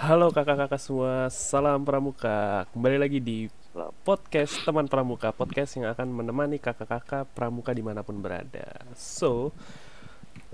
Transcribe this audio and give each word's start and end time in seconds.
Halo 0.00 0.32
kakak-kakak 0.32 0.80
semua, 0.80 1.28
salam 1.28 1.84
pramuka. 1.84 2.64
Kembali 2.72 2.96
lagi 2.96 3.20
di 3.20 3.52
podcast 4.00 4.64
teman 4.64 4.88
pramuka, 4.88 5.28
podcast 5.28 5.76
yang 5.76 5.92
akan 5.92 6.08
menemani 6.08 6.56
kakak-kakak 6.56 7.28
pramuka 7.36 7.76
di 7.76 7.84
mana 7.84 8.00
pun 8.00 8.16
berada. 8.16 8.80
So, 8.96 9.52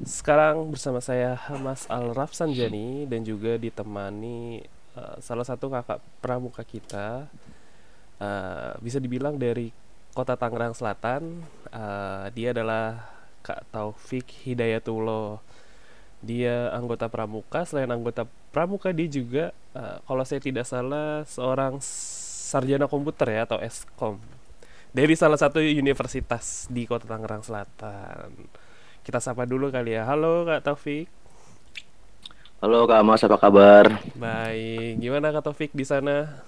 sekarang 0.02 0.74
bersama 0.74 0.98
saya 0.98 1.38
Hamas 1.38 1.86
Al 1.86 2.10
Rafsanjani 2.10 3.06
dan 3.06 3.22
juga 3.22 3.54
ditemani 3.54 4.66
uh, 4.98 5.22
salah 5.22 5.46
satu 5.46 5.70
kakak 5.70 6.02
pramuka 6.18 6.66
kita, 6.66 7.30
uh, 8.18 8.74
bisa 8.82 8.98
dibilang 8.98 9.38
dari 9.38 9.70
kota 10.10 10.34
Tangerang 10.34 10.74
Selatan. 10.74 11.46
Uh, 11.70 12.26
dia 12.34 12.50
adalah 12.50 12.98
Kak 13.46 13.62
Taufik 13.70 14.26
Hidayatullah 14.42 15.38
dia 16.24 16.72
anggota 16.72 17.06
pramuka 17.12 17.62
selain 17.68 17.92
anggota 17.92 18.24
pramuka 18.56 18.88
dia 18.88 19.04
juga 19.04 19.52
uh, 19.76 20.00
kalau 20.08 20.24
saya 20.24 20.40
tidak 20.40 20.64
salah 20.64 21.28
seorang 21.28 21.76
sarjana 21.84 22.88
komputer 22.88 23.36
ya 23.36 23.44
atau 23.44 23.60
eskom 23.60 24.16
dari 24.96 25.12
salah 25.12 25.36
satu 25.36 25.60
universitas 25.60 26.64
di 26.72 26.88
kota 26.88 27.04
Tangerang 27.04 27.44
Selatan. 27.44 28.32
Kita 29.04 29.20
sapa 29.20 29.44
dulu 29.44 29.68
kali 29.68 29.92
ya. 29.92 30.08
Halo 30.08 30.48
kak 30.48 30.64
Taufik. 30.64 31.04
Halo 32.64 32.88
kak 32.88 33.04
Mas 33.04 33.20
apa 33.28 33.36
kabar? 33.36 34.00
Baik. 34.16 35.04
Gimana 35.04 35.36
kak 35.36 35.44
Taufik 35.52 35.76
di 35.76 35.84
sana? 35.84 36.40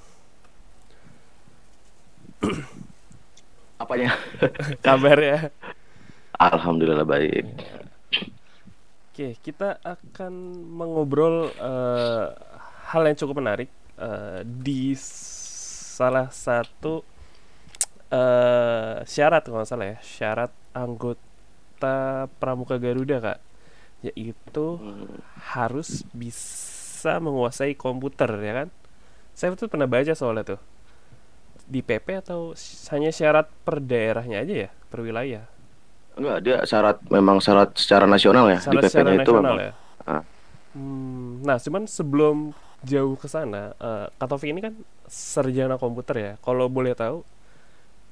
Apanya? 3.76 4.16
Kabar 4.86 5.20
ya? 5.20 5.52
Alhamdulillah 6.40 7.04
baik. 7.04 7.44
Ya 7.52 8.37
Oke, 9.18 9.34
kita 9.42 9.82
akan 9.82 10.30
mengobrol 10.78 11.50
uh, 11.58 12.30
hal 12.94 13.02
yang 13.02 13.18
cukup 13.18 13.42
menarik 13.42 13.66
uh, 13.98 14.46
di 14.46 14.94
salah 14.94 16.30
satu 16.30 17.02
uh, 18.14 19.02
syarat 19.02 19.42
kalau 19.42 19.58
nggak 19.58 19.70
salah 19.74 19.90
ya, 19.90 19.98
syarat 20.06 20.54
anggota 20.70 22.30
Pramuka 22.38 22.78
Garuda 22.78 23.18
kak, 23.18 23.42
yaitu 24.06 24.78
harus 25.50 26.06
bisa 26.14 27.18
menguasai 27.18 27.74
komputer 27.74 28.30
ya 28.38 28.54
kan? 28.54 28.68
Saya 29.34 29.58
tuh 29.58 29.66
pernah 29.66 29.90
baca 29.90 30.14
soalnya 30.14 30.54
tuh 30.54 30.62
di 31.66 31.82
PP 31.82 32.22
atau 32.22 32.54
hanya 32.94 33.10
syarat 33.10 33.50
per 33.66 33.82
daerahnya 33.82 34.46
aja 34.46 34.54
ya, 34.54 34.70
per 34.86 35.02
wilayah. 35.02 35.57
Enggak, 36.18 36.38
dia 36.42 36.56
syarat 36.66 36.98
memang 37.06 37.38
syarat 37.38 37.70
secara 37.78 38.04
nasional 38.10 38.50
ya. 38.50 38.58
Syarat 38.58 38.82
di 38.82 38.86
PP-nya 38.90 39.14
itu 39.22 39.32
memang. 39.38 39.58
Ya? 39.62 39.72
Ah. 40.02 40.22
Hmm, 40.74 41.40
nah, 41.46 41.56
cuman 41.62 41.86
sebelum 41.86 42.36
jauh 42.82 43.14
ke 43.14 43.30
sana, 43.30 43.74
uh, 43.78 44.10
Katovi 44.18 44.50
ini 44.50 44.60
kan 44.62 44.74
sarjana 45.06 45.78
komputer 45.78 46.16
ya. 46.18 46.32
Kalau 46.42 46.66
boleh 46.66 46.98
tahu 46.98 47.22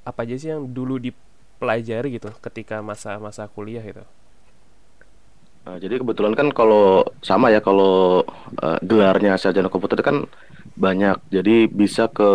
apa 0.07 0.23
aja 0.23 0.39
sih 0.39 0.55
yang 0.55 0.71
dulu 0.71 1.03
dipelajari 1.03 2.23
gitu 2.23 2.31
ketika 2.39 2.79
masa-masa 2.79 3.51
kuliah 3.51 3.83
itu? 3.83 4.07
Nah, 5.67 5.83
jadi 5.83 5.99
kebetulan 5.99 6.39
kan 6.39 6.55
kalau 6.55 7.03
sama 7.27 7.51
ya 7.51 7.59
kalau 7.59 8.23
uh, 8.63 8.79
gelarnya 8.87 9.35
sarjana 9.35 9.67
komputer 9.67 9.99
itu 9.99 10.07
kan 10.07 10.19
banyak. 10.79 11.19
Jadi 11.35 11.67
bisa 11.67 12.07
ke 12.07 12.31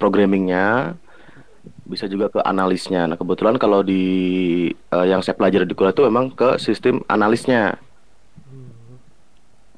programmingnya, 0.00 0.96
bisa 1.86 2.10
juga 2.10 2.28
ke 2.28 2.40
analisnya. 2.42 3.06
Nah 3.06 3.14
kebetulan 3.14 3.56
kalau 3.56 3.80
di 3.86 4.02
uh, 4.90 5.06
yang 5.06 5.22
saya 5.22 5.38
pelajari 5.38 5.64
di 5.64 5.74
kuliah 5.78 5.94
itu 5.94 6.04
memang 6.04 6.34
ke 6.34 6.58
sistem 6.58 7.00
analisnya. 7.06 7.78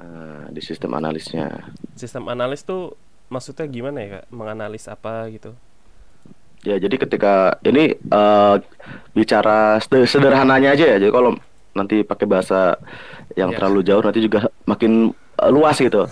Uh, 0.00 0.48
di 0.48 0.60
sistem 0.64 0.96
analisnya. 0.96 1.68
Sistem 1.94 2.26
analis 2.32 2.64
tuh 2.64 2.96
maksudnya 3.28 3.68
gimana 3.68 3.98
ya 4.00 4.08
kak? 4.20 4.24
Menganalis 4.32 4.88
apa 4.88 5.28
gitu? 5.28 5.52
Ya 6.66 6.80
jadi 6.80 6.96
ketika 6.98 7.60
ini 7.62 7.94
uh, 8.10 8.58
bicara 9.12 9.78
sederhananya 9.84 10.74
aja 10.74 10.96
ya. 10.96 10.96
Jadi 10.98 11.12
kalau 11.12 11.36
nanti 11.76 12.02
pakai 12.02 12.26
bahasa 12.26 12.74
yang 13.36 13.54
yeah. 13.54 13.58
terlalu 13.60 13.80
jauh 13.86 14.02
nanti 14.02 14.18
juga 14.24 14.48
makin 14.66 15.14
uh, 15.38 15.50
luas 15.52 15.78
gitu. 15.78 16.08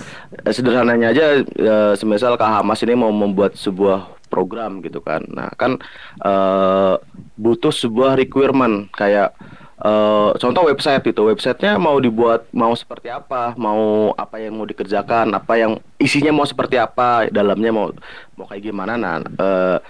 Sederhananya 0.47 1.11
aja, 1.11 1.25
uh, 1.43 1.93
semisal 1.99 2.39
Kak 2.39 2.63
Hamas 2.63 2.85
ini 2.87 2.95
mau 2.95 3.11
membuat 3.11 3.59
sebuah 3.59 4.16
program 4.37 4.85
gitu 4.85 5.01
kan. 5.01 5.25
Nah 5.33 5.49
kan 5.57 5.81
uh, 6.21 7.01
butuh 7.41 7.73
sebuah 7.73 8.21
requirement 8.21 8.93
kayak 8.93 9.33
uh, 9.81 10.37
contoh 10.37 10.69
website 10.69 11.09
itu 11.09 11.25
websitenya 11.25 11.81
mau 11.81 11.97
dibuat 11.97 12.45
mau 12.53 12.77
seperti 12.77 13.09
apa, 13.09 13.57
mau 13.57 14.13
apa 14.13 14.37
yang 14.37 14.61
mau 14.61 14.69
dikerjakan, 14.69 15.33
apa 15.33 15.57
yang 15.57 15.73
isinya 15.97 16.37
mau 16.37 16.45
seperti 16.45 16.77
apa, 16.77 17.33
dalamnya 17.33 17.73
mau 17.73 17.89
mau 18.37 18.45
kayak 18.45 18.69
gimana. 18.69 19.01
Nah 19.01 19.25
uh, 19.41 19.81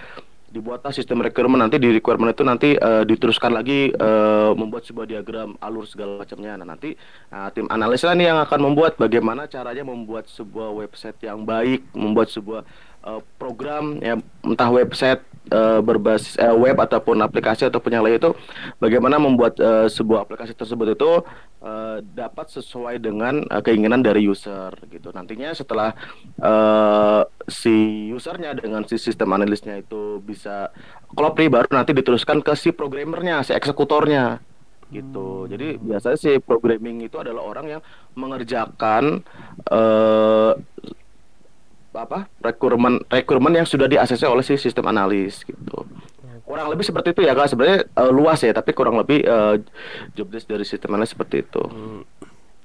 dibuatlah 0.47 0.95
sistem 0.95 1.19
requirement 1.21 1.59
nanti 1.59 1.75
di 1.77 1.91
requirement 1.91 2.31
itu 2.31 2.43
nanti 2.47 2.69
uh, 2.79 3.03
diteruskan 3.03 3.51
lagi 3.51 3.91
uh, 3.93 4.55
membuat 4.55 4.87
sebuah 4.87 5.05
diagram 5.05 5.59
alur 5.59 5.83
segala 5.83 6.23
macamnya. 6.23 6.55
Nah 6.57 6.73
nanti 6.73 6.95
uh, 7.35 7.51
tim 7.51 7.67
analis 7.67 8.07
nih 8.07 8.31
yang 8.31 8.39
akan 8.41 8.59
membuat 8.71 8.95
bagaimana 8.95 9.45
caranya 9.51 9.83
membuat 9.83 10.31
sebuah 10.31 10.71
website 10.71 11.19
yang 11.21 11.43
baik, 11.43 11.83
membuat 11.91 12.31
sebuah 12.31 12.63
uh, 13.07 13.21
program 13.39 14.03
ya 14.03 14.19
entah 14.43 14.67
website 14.67 15.23
uh, 15.55 15.79
berbasis 15.79 16.35
uh, 16.35 16.51
web 16.53 16.75
ataupun 16.75 17.23
aplikasi 17.23 17.63
ataupun 17.63 17.95
yang 17.95 18.03
lain 18.03 18.19
itu 18.19 18.35
bagaimana 18.83 19.15
membuat 19.15 19.55
uh, 19.63 19.87
sebuah 19.87 20.27
aplikasi 20.27 20.51
tersebut 20.51 20.99
itu 20.99 21.11
uh, 21.63 22.03
dapat 22.03 22.51
sesuai 22.51 22.99
dengan 22.99 23.47
uh, 23.47 23.63
keinginan 23.63 24.03
dari 24.03 24.27
user 24.27 24.75
gitu 24.91 25.15
nantinya 25.15 25.55
setelah 25.55 25.95
uh, 26.43 27.23
si 27.47 28.11
usernya 28.11 28.51
dengan 28.59 28.83
si 28.83 28.99
sistem 28.99 29.31
analisnya 29.31 29.79
itu 29.79 30.19
bisa 30.19 30.75
klop 31.15 31.39
baru 31.39 31.69
nanti 31.71 31.95
diteruskan 31.95 32.43
ke 32.43 32.53
si 32.59 32.75
programmernya 32.75 33.47
si 33.47 33.55
eksekutornya 33.55 34.43
gitu. 34.87 35.45
Hmm. 35.45 35.49
Jadi 35.51 35.67
biasanya 35.83 36.17
si 36.17 36.31
programming 36.39 37.03
itu 37.03 37.19
adalah 37.19 37.43
orang 37.43 37.77
yang 37.77 37.81
mengerjakan 38.15 39.23
uh, 39.67 40.55
apa 41.97 42.29
rekrutmen 42.39 43.01
rekrutmen 43.09 43.53
yang 43.57 43.67
sudah 43.67 43.89
di 43.89 43.97
oleh 43.97 44.43
si 44.45 44.55
sistem 44.55 44.85
analis 44.87 45.41
gitu. 45.41 45.85
Kurang 46.47 46.71
lebih 46.71 46.87
seperti 46.87 47.11
itu 47.11 47.21
ya 47.27 47.35
kak. 47.35 47.51
Sebenarnya 47.51 47.83
uh, 47.97 48.11
luas 48.13 48.39
ya 48.39 48.55
tapi 48.55 48.71
kurang 48.71 48.95
lebih 48.95 49.25
uh, 49.27 49.59
job 50.15 50.31
desk 50.31 50.47
dari 50.47 50.63
sistem 50.63 50.95
analis 50.95 51.11
seperti 51.11 51.43
itu. 51.43 51.63
Hmm. 51.63 52.03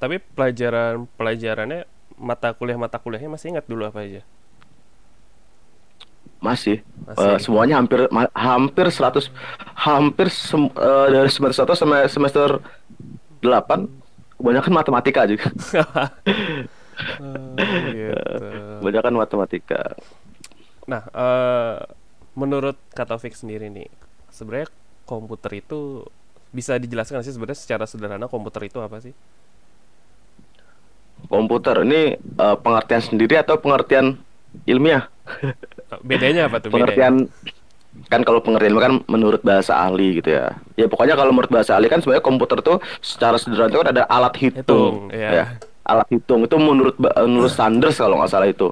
tapi 0.02 0.18
pelajaran 0.18 1.06
pelajarannya 1.14 1.86
mata 2.18 2.50
kuliah 2.58 2.74
mata 2.74 2.98
kuliahnya 2.98 3.30
masih 3.38 3.54
ingat 3.54 3.70
dulu 3.70 3.86
apa 3.86 4.02
aja? 4.02 4.26
Masih, 6.42 6.82
masih. 7.06 7.22
Uh, 7.22 7.38
semuanya 7.38 7.78
hampir 7.78 8.10
hampir 8.34 8.86
100 8.90 9.30
hampir 9.78 10.26
sem 10.26 10.66
uh, 10.74 11.06
dari 11.06 11.30
semester 11.30 11.70
1 11.70 11.78
sampai 11.78 12.10
semester 12.10 12.58
8 13.46 13.86
kebanyakan 14.42 14.72
matematika 14.74 15.22
juga 15.30 15.54
Oh, 17.22 17.56
gitu. 17.92 19.00
kan 19.00 19.14
matematika. 19.14 19.96
Nah, 20.86 21.02
uh, 21.14 21.78
menurut 22.34 22.76
Taufik 22.92 23.36
sendiri 23.36 23.70
nih, 23.70 23.88
sebenarnya 24.32 24.68
komputer 25.06 25.62
itu 25.62 26.06
bisa 26.52 26.76
dijelaskan 26.76 27.24
sih 27.24 27.32
sebenarnya 27.32 27.58
secara 27.58 27.84
sederhana 27.88 28.28
komputer 28.28 28.68
itu 28.68 28.78
apa 28.80 29.00
sih? 29.00 29.14
Komputer 31.30 31.86
ini 31.86 32.18
uh, 32.36 32.58
pengertian 32.58 33.02
sendiri 33.02 33.40
atau 33.40 33.56
pengertian 33.56 34.18
ilmiah? 34.68 35.08
Bedanya 36.08 36.50
apa 36.50 36.60
tuh? 36.60 36.68
Pengertian 36.74 37.30
bedanya? 37.30 37.60
kan 38.08 38.24
kalau 38.24 38.40
pengertian 38.40 38.72
kan 38.80 38.94
menurut 39.04 39.44
bahasa 39.44 39.76
ahli 39.76 40.20
gitu 40.20 40.32
ya. 40.32 40.56
Ya 40.76 40.88
pokoknya 40.88 41.14
kalau 41.16 41.32
menurut 41.32 41.52
bahasa 41.52 41.76
ahli 41.76 41.92
kan 41.92 42.00
sebenarnya 42.00 42.24
komputer 42.24 42.58
tuh 42.64 42.80
secara 43.04 43.36
sederhana 43.36 43.70
itu 43.70 43.80
kan 43.80 43.90
ada 43.92 44.04
alat 44.08 44.34
hitung, 44.40 44.60
hitung 44.64 44.96
ya. 45.12 45.30
ya 45.30 45.44
alat 45.86 46.08
hitung. 46.10 46.46
Itu 46.46 46.56
menurut 46.58 46.96
menurut 46.98 47.52
Sanders 47.52 47.98
kalau 47.98 48.18
nggak 48.18 48.30
salah 48.32 48.48
itu. 48.48 48.70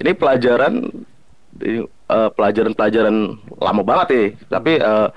Ini 0.00 0.12
pelajaran 0.16 0.92
uh, 2.10 2.30
pelajaran-pelajaran 2.32 3.16
lama 3.60 3.82
banget 3.84 4.08
ya. 4.12 4.24
Tapi 4.58 4.72
uh, 4.80 5.08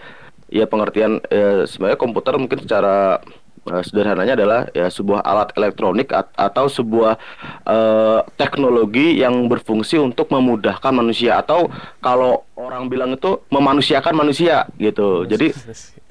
ya 0.49 0.65
pengertian 0.65 1.21
uh, 1.29 1.63
sebenarnya 1.65 1.99
komputer 1.99 2.33
mungkin 2.35 2.59
secara 2.63 3.21
uh, 3.69 3.83
sederhananya 3.85 4.33
adalah 4.35 4.59
ya 4.73 4.89
sebuah 4.89 5.21
alat 5.23 5.53
elektronik 5.55 6.11
at 6.11 6.33
atau 6.35 6.65
sebuah 6.67 7.15
uh, 7.63 8.25
teknologi 8.35 9.21
yang 9.21 9.47
berfungsi 9.47 10.01
untuk 10.01 10.33
memudahkan 10.33 10.91
manusia 10.91 11.39
atau 11.39 11.69
kalau 12.03 12.43
orang 12.59 12.91
bilang 12.91 13.15
itu 13.15 13.39
memanusiakan 13.53 14.13
manusia 14.17 14.67
gitu 14.75 15.23
jadi 15.23 15.55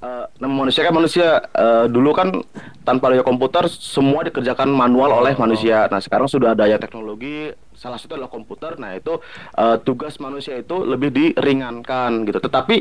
uh, 0.02 0.26
memanusiakan 0.38 0.94
manusia 0.94 1.42
uh, 1.52 1.90
dulu 1.90 2.14
kan 2.14 2.30
tanpa 2.86 3.10
adanya 3.10 3.26
komputer 3.26 3.66
semua 3.68 4.24
dikerjakan 4.24 4.70
manual 4.70 5.12
oleh 5.12 5.34
oh. 5.36 5.40
manusia. 5.42 5.90
Nah 5.90 6.00
sekarang 6.00 6.30
sudah 6.30 6.54
ada 6.54 6.64
yang 6.64 6.80
teknologi 6.80 7.52
salah 7.74 7.98
satu 8.00 8.16
adalah 8.16 8.30
komputer. 8.30 8.78
Nah 8.80 8.96
itu 8.96 9.20
uh, 9.58 9.76
tugas 9.82 10.16
manusia 10.22 10.56
itu 10.56 10.86
lebih 10.86 11.10
diringankan 11.12 12.24
gitu. 12.24 12.38
Tetapi 12.40 12.76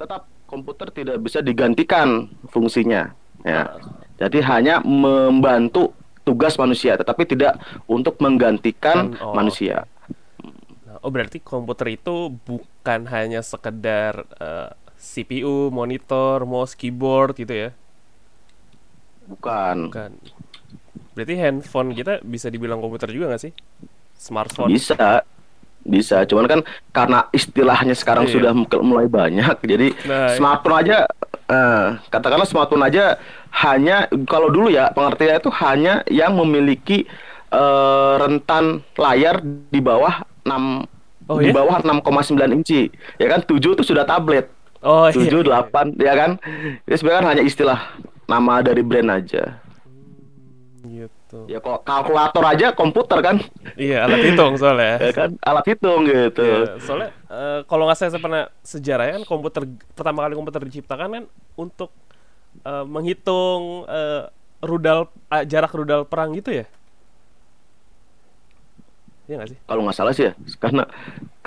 tetap 0.00 0.26
komputer 0.48 0.90
tidak 0.90 1.16
bisa 1.22 1.40
digantikan 1.40 2.28
fungsinya. 2.50 3.12
Ya. 3.42 3.78
Jadi 4.16 4.38
hanya 4.40 4.80
membantu 4.80 5.92
tugas 6.22 6.54
manusia, 6.54 6.94
tetapi 6.94 7.26
tidak 7.26 7.58
untuk 7.84 8.18
menggantikan 8.18 9.12
Kan, 9.12 9.18
oh, 9.18 9.34
manusia. 9.34 9.90
Nah, 10.86 11.02
oh 11.02 11.10
berarti 11.10 11.38
komputer 11.38 11.96
itu 11.96 12.30
bukan 12.42 13.10
hanya 13.10 13.42
sekedar 13.42 14.22
eh, 14.38 14.70
CPU, 14.94 15.68
monitor, 15.68 16.46
mouse, 16.46 16.78
keyboard 16.78 17.34
gitu 17.34 17.50
ya? 17.50 17.70
Bukan. 19.26 19.90
Bukan. 19.90 20.12
Berarti 21.12 21.34
handphone 21.36 21.92
kita 21.92 22.22
bisa 22.22 22.48
dibilang 22.48 22.78
komputer 22.78 23.10
juga 23.10 23.34
nggak 23.34 23.42
sih? 23.42 23.52
Smartphone. 24.16 24.70
Bisa, 24.70 25.26
bisa. 25.82 26.22
Cuman 26.24 26.46
kan 26.46 26.60
karena 26.90 27.26
istilahnya 27.30 27.92
sekarang 27.92 28.26
Iya. 28.26 28.32
sudah 28.32 28.52
mu- 28.54 28.84
mulai 28.86 29.06
banyak, 29.06 29.56
jadi 29.62 29.90
Nah, 30.06 30.30
iya. 30.30 30.36
smartphone 30.38 30.76
aja, 30.78 30.96
eh, 31.48 31.86
katakanlah 32.10 32.46
smartphone 32.48 32.84
aja 32.86 33.16
hanya 33.64 34.06
kalau 34.28 34.48
dulu 34.48 34.68
ya 34.72 34.90
pengertiannya 34.94 35.38
itu 35.42 35.50
hanya 35.62 35.94
yang 36.10 36.36
memiliki 36.36 37.04
eh, 37.50 38.14
rentan 38.20 38.80
layar 38.94 39.40
di 39.42 39.80
bawah 39.80 40.22
6 40.44 40.86
Oh, 41.30 41.38
di 41.38 41.48
ya? 41.48 41.54
bawah 41.54 41.78
6,9 41.80 42.34
inci. 42.50 42.90
Ya 43.16 43.30
kan 43.30 43.46
7 43.46 43.78
itu 43.78 43.84
sudah 43.86 44.02
tablet. 44.02 44.50
Oh 44.82 45.06
iya. 45.06 45.30
7, 45.30 45.46
8, 45.46 45.94
ya 46.02 46.12
kan? 46.18 46.30
Ini 46.82 46.94
sebenarnya 46.98 47.20
kan 47.22 47.28
hanya 47.30 47.44
istilah 47.46 47.78
nama 48.26 48.58
dari 48.58 48.82
brand 48.82 49.22
aja. 49.22 49.62
Gitu. 51.32 51.48
Ya 51.48 51.64
kok 51.64 51.80
kalkulator 51.88 52.44
aja 52.44 52.76
komputer 52.76 53.18
kan? 53.24 53.36
Iya 53.80 54.04
alat 54.04 54.20
hitung 54.20 54.52
soalnya. 54.60 55.00
Ya 55.08 55.12
kan 55.16 55.30
alat 55.40 55.64
hitung 55.64 56.04
gitu. 56.04 56.44
Iya, 56.44 56.76
soalnya 56.84 57.10
eh, 57.32 57.60
kalau 57.64 57.88
nggak 57.88 57.96
saya 57.96 58.20
pernah 58.20 58.52
sejarahnya 58.60 59.12
kan 59.16 59.24
komputer 59.24 59.64
pertama 59.96 60.28
kali 60.28 60.36
komputer 60.36 60.60
diciptakan 60.68 61.08
kan 61.08 61.24
untuk 61.56 61.88
eh, 62.68 62.84
menghitung 62.84 63.88
eh, 63.88 64.28
rudal 64.60 65.08
ah, 65.32 65.40
jarak 65.48 65.72
rudal 65.72 66.04
perang 66.04 66.36
gitu 66.36 66.52
ya? 66.52 66.68
Iya 69.24 69.34
nggak 69.40 69.50
sih? 69.56 69.58
Kalau 69.64 69.82
nggak 69.88 69.96
salah 69.96 70.12
sih 70.12 70.28
ya, 70.28 70.32
karena 70.60 70.84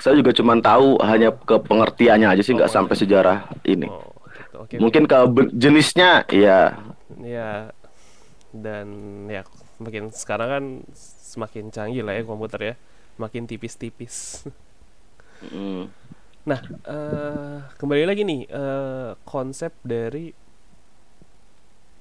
saya 0.02 0.18
juga 0.18 0.34
cuma 0.34 0.58
tahu 0.58 0.98
hanya 1.06 1.30
ke 1.30 1.62
pengertiannya 1.62 2.34
aja 2.34 2.42
sih, 2.42 2.58
nggak 2.58 2.72
Oh, 2.72 2.76
sampai 2.82 2.96
sejarah 2.98 3.38
ini. 3.70 3.86
Oh, 3.86 4.02
gitu. 4.34 4.56
Oke. 4.66 4.76
Mungkin 4.82 5.04
ke 5.06 5.18
be- 5.30 5.52
jenisnya, 5.54 6.26
ya 6.34 6.74
ya 7.22 7.70
dan 8.56 8.88
ya 9.30 9.44
makin 9.84 10.12
sekarang 10.14 10.50
kan 10.50 10.64
semakin 11.32 11.70
canggih 11.74 12.04
lah 12.06 12.14
ya 12.18 12.24
komputer 12.28 12.60
ya, 12.62 12.76
makin 13.20 13.44
tipis-tipis. 13.50 14.46
mm, 15.42 15.84
Nah, 16.46 16.62
eh, 16.86 17.58
kembali 17.82 18.04
lagi 18.06 18.22
nih 18.22 18.42
eh, 18.46 19.12
konsep 19.26 19.74
dari 19.82 20.30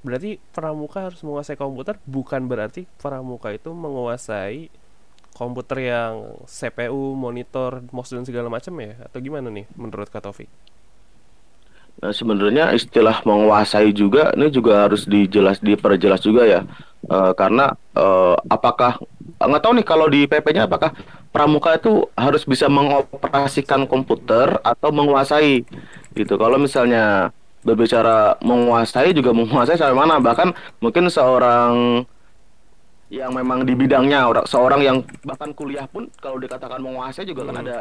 berarti 0.05 0.37
pramuka 0.53 1.09
harus 1.09 1.25
menguasai 1.25 1.57
komputer 1.57 1.97
bukan 2.05 2.45
berarti 2.45 2.85
pramuka 3.01 3.49
itu 3.57 3.73
menguasai 3.73 4.69
komputer 5.33 5.79
yang 5.93 6.15
CPU, 6.45 7.17
monitor, 7.17 7.83
mouse 7.91 8.13
dan 8.13 8.25
segala 8.29 8.53
macam 8.53 8.75
ya 8.85 9.01
atau 9.09 9.19
gimana 9.25 9.49
nih 9.49 9.67
menurut 9.81 10.09
Kak 10.13 10.29
Taufik? 10.29 10.51
Nah, 12.05 12.13
sebenarnya 12.13 12.77
istilah 12.77 13.25
menguasai 13.25 13.89
juga 13.97 14.29
ini 14.37 14.53
juga 14.53 14.85
harus 14.85 15.09
dijelas 15.09 15.57
diperjelas 15.65 16.21
juga 16.21 16.45
ya, 16.45 16.61
Eh, 17.05 17.33
karena 17.37 17.77
eh, 17.93 18.37
apakah 18.49 18.97
nggak 19.37 19.61
tahu 19.61 19.73
nih 19.77 19.85
kalau 19.85 20.09
di 20.09 20.25
PP-nya 20.25 20.65
apakah 20.65 20.97
pramuka 21.29 21.77
itu 21.77 22.09
harus 22.17 22.49
bisa 22.49 22.65
mengoperasikan 22.69 23.85
komputer 23.85 24.57
atau 24.65 24.89
menguasai 24.89 25.69
gitu. 26.17 26.35
Kalau 26.41 26.57
misalnya 26.57 27.29
berbicara 27.61 28.41
menguasai 28.41 29.13
juga 29.13 29.37
menguasai 29.37 29.77
sampai 29.77 29.97
mana, 29.97 30.17
bahkan 30.17 30.57
mungkin 30.81 31.13
seorang 31.13 32.05
yang 33.13 33.37
memang 33.37 33.69
di 33.69 33.77
bidangnya 33.77 34.25
orang 34.25 34.47
seorang 34.49 34.81
yang 34.81 34.97
bahkan 35.29 35.53
kuliah 35.53 35.85
pun 35.85 36.09
kalau 36.19 36.41
dikatakan 36.41 36.81
menguasai 36.81 37.29
juga 37.29 37.53
kan 37.53 37.61
Hmm. 37.61 37.65
ada 37.69 37.77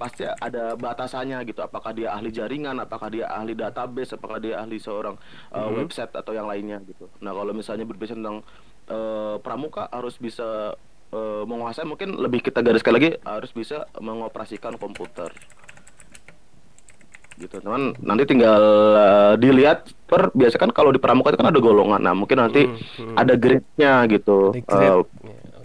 pasti 0.00 0.24
ada 0.24 0.72
batasannya 0.74 1.44
gitu 1.44 1.60
apakah 1.60 1.92
dia 1.92 2.08
ahli 2.10 2.32
jaringan 2.32 2.80
apakah 2.80 3.12
dia 3.12 3.28
ahli 3.28 3.52
database 3.52 4.16
apakah 4.16 4.40
dia 4.40 4.56
ahli 4.56 4.80
seorang 4.80 5.20
uh, 5.52 5.68
Mhm. 5.68 5.76
website 5.76 6.08
atau 6.10 6.32
yang 6.32 6.48
lainnya 6.48 6.80
gitu 6.82 7.04
nah 7.20 7.36
kalau 7.36 7.52
misalnya 7.52 7.84
berbicara 7.84 8.16
tentang 8.16 8.40
uh, 8.88 9.36
pramuka 9.38 9.92
harus 9.92 10.16
bisa 10.16 10.72
uh, 11.12 11.44
menguasai 11.44 11.84
mungkin 11.84 12.16
lebih 12.16 12.40
kita 12.40 12.64
gariskan 12.64 12.96
lagi 12.96 13.20
harus 13.22 13.52
bisa 13.52 13.84
mengoperasikan 14.00 14.80
komputer 14.80 15.28
gitu 17.36 17.56
teman 17.56 17.96
nanti 18.00 18.24
tinggal 18.24 18.60
uh, 18.92 19.32
dilihat 19.36 19.88
per 20.04 20.28
biasa 20.32 20.56
kan 20.56 20.68
kalau 20.70 20.92
di 20.92 21.00
pramuka 21.00 21.32
itu 21.32 21.40
kan 21.40 21.48
ada 21.48 21.60
golongan 21.60 22.00
nah 22.00 22.12
mungkin 22.12 22.36
nanti 22.36 22.68
Hmm, 22.68 22.76
hmm. 22.76 23.16
ada 23.16 23.32
grade-nya 23.36 23.92
gitu 24.08 24.52
Ada 24.52 24.64
grade. 24.64 24.96
Uh, 24.96 25.04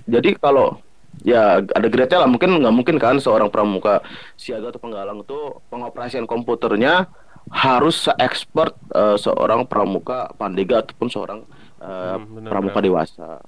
Ya, 0.05 0.21
jadi 0.21 0.37
kalau 0.37 0.77
ya 1.25 1.57
ada 1.59 1.87
grade-nya 1.89 2.21
lah 2.23 2.29
mungkin 2.29 2.61
nggak 2.61 2.75
mungkin 2.75 2.95
kan 3.01 3.17
seorang 3.17 3.49
pramuka 3.49 4.05
siaga 4.37 4.69
atau 4.69 4.81
penggalang 4.81 5.25
itu 5.25 5.39
pengoperasian 5.73 6.29
komputernya 6.29 7.09
harus 7.49 8.09
se-expert 8.09 8.73
eh, 8.93 9.17
seorang 9.17 9.65
pramuka 9.69 10.29
pandega 10.37 10.81
ataupun 10.85 11.07
seorang 11.09 11.39
eh, 11.81 12.17
Hmm, 12.17 12.47
pramuka 12.49 12.79
dewasa. 12.81 13.41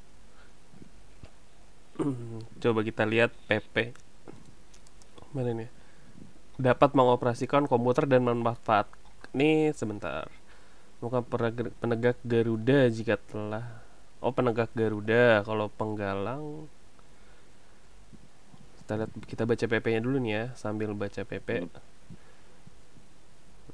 Coba 2.62 2.80
kita 2.86 3.04
lihat 3.06 3.34
PP. 3.50 3.94
Mana 5.34 5.52
nih? 5.54 5.70
Dapat 6.58 6.94
mengoperasikan 6.98 7.70
komputer 7.70 8.06
dan 8.10 8.26
memanfaat. 8.26 8.90
Nih 9.38 9.74
sebentar. 9.78 10.30
Bukan 11.02 11.22
penegak 11.82 12.18
Garuda 12.26 12.90
jika 12.90 13.16
telah. 13.30 13.66
Oh 14.22 14.34
penegak 14.34 14.70
Garuda. 14.74 15.46
Kalau 15.46 15.70
penggalang. 15.74 16.70
Kita 18.88 19.04
lihat 19.04 19.12
kita 19.28 19.44
baca 19.44 19.66
PP-nya 19.68 20.00
dulu 20.00 20.16
nih 20.24 20.32
ya 20.32 20.44
sambil 20.56 20.96
baca 20.96 21.20
PP. 21.28 21.68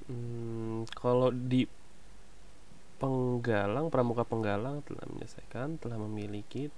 Hmm, 0.09 0.89
kalau 0.89 1.29
di 1.29 1.69
penggalang 2.97 3.93
pramuka 3.93 4.25
penggalang 4.25 4.81
telah 4.89 5.05
menyelesaikan 5.05 5.77
telah 5.77 6.01
memiliki 6.01 6.73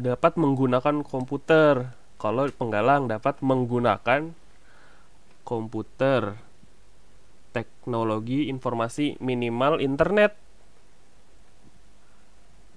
dapat 0.00 0.40
menggunakan 0.40 1.04
komputer. 1.04 1.92
Kalau 2.16 2.48
penggalang 2.56 3.04
dapat 3.04 3.44
menggunakan 3.44 4.32
komputer, 5.44 6.40
teknologi 7.52 8.48
informasi 8.48 9.20
minimal 9.20 9.76
internet. 9.76 10.32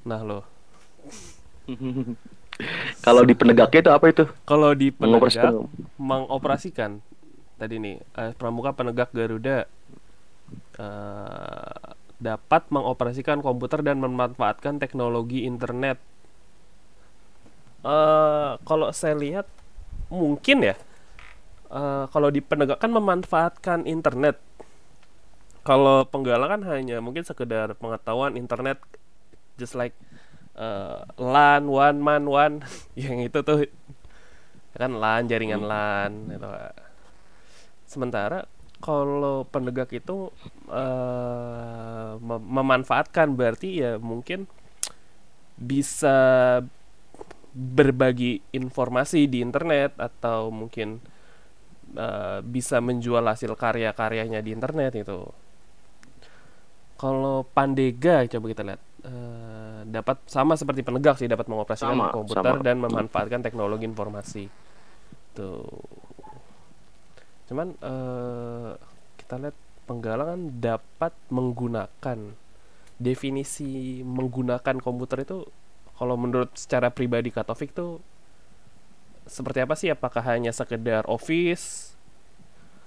Nah 0.03 0.21
loh, 0.25 0.43
kalau 3.05 3.23
di 3.27 3.33
penegaknya 3.37 3.79
itu 3.83 3.91
apa 3.91 4.05
itu? 4.11 4.23
kalau 4.49 4.71
di 4.73 4.89
penegak 4.93 5.55
Mengoperasikan. 5.99 6.91
tadi 7.59 7.75
nih 7.79 7.95
eh, 8.19 8.31
pramuka 8.39 8.71
penegak 8.75 9.09
Garuda 9.15 9.67
eh, 10.79 11.85
dapat 12.15 12.63
mengoperasikan 12.71 13.43
komputer 13.43 13.83
dan 13.83 13.99
memanfaatkan 13.99 14.79
teknologi 14.79 15.43
internet. 15.43 15.99
eh 17.85 18.51
kalau 18.65 18.89
saya 18.91 19.15
lihat 19.17 19.45
mungkin 20.11 20.57
ya 20.65 20.75
eh, 21.71 22.05
kalau 22.13 22.29
di 22.33 22.41
penegak 22.41 22.79
kan 22.81 22.91
memanfaatkan 22.93 23.85
internet. 23.89 24.37
Kalau 25.65 26.05
penggalang 26.05 26.49
kan 26.53 26.61
hanya 26.69 27.01
mungkin 27.01 27.25
sekedar 27.25 27.73
pengetahuan 27.81 28.37
internet 28.37 28.77
just 29.57 29.73
like 29.73 29.97
eh, 30.57 30.99
LAN 31.19 31.63
one 31.67 31.99
man 31.99 32.23
one 32.27 32.55
yang 32.99 33.19
itu 33.23 33.39
tuh 33.43 33.67
kan 34.75 34.91
LAN 34.91 35.23
jaringan 35.31 35.63
LAN 35.63 36.11
gitu. 36.31 36.47
Sementara 37.85 38.43
kalau 38.83 39.47
penegak 39.47 39.89
itu 39.95 40.29
eh, 40.69 42.11
mem- 42.19 42.47
memanfaatkan 42.59 43.33
berarti 43.33 43.69
ya 43.81 43.91
mungkin 43.97 44.45
bisa 45.55 46.17
berbagi 47.55 48.43
informasi 48.51 49.31
di 49.31 49.39
internet 49.39 49.95
atau 49.95 50.51
mungkin 50.51 50.99
eh, 51.95 52.39
bisa 52.43 52.77
menjual 52.83 53.23
hasil 53.23 53.51
karya-karyanya 53.55 54.39
di 54.43 54.51
internet 54.51 54.93
itu. 54.99 55.19
Kalau 56.95 57.43
Pandega 57.43 58.23
coba 58.31 58.45
kita 58.51 58.63
lihat 58.63 58.81
eh, 59.03 59.64
dapat 59.85 60.17
sama 60.25 60.57
seperti 60.57 60.81
penegak 60.81 61.21
sih 61.21 61.29
dapat 61.29 61.45
mengoperasikan 61.45 61.93
Sama, 61.93 62.09
komputer 62.09 62.55
sama. 62.57 62.65
dan 62.65 62.77
memanfaatkan 62.81 63.41
teknologi 63.45 63.85
informasi. 63.85 64.49
Tuh. 65.37 65.65
Cuman 67.45 67.77
eh, 67.77 68.71
kita 69.21 69.37
lihat 69.37 69.57
penggalangan 69.85 70.41
dapat 70.57 71.13
menggunakan 71.29 72.19
definisi 72.97 74.01
menggunakan 74.01 74.81
komputer 74.81 75.27
itu 75.27 75.45
kalau 75.95 76.15
menurut 76.17 76.51
secara 76.57 76.89
pribadi 76.89 77.29
Kak 77.29 77.47
Taufik 77.51 77.71
tuh 77.71 78.01
seperti 79.29 79.61
apa 79.61 79.73
sih? 79.77 79.89
Apakah 79.93 80.25
hanya 80.25 80.49
sekedar 80.53 81.05
office 81.05 81.93